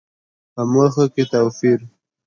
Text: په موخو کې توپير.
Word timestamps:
په 0.53 0.61
موخو 0.71 1.03
کې 1.13 1.23
توپير. 1.31 1.79